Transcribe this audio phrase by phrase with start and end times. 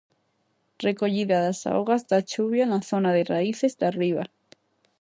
[0.85, 4.23] Recollida das augas da chuvia na zona de raíces de arriba.